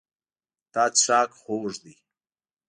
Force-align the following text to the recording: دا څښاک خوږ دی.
دا 0.73 0.83
څښاک 0.97 1.29
خوږ 1.41 1.71
دی. 1.83 1.95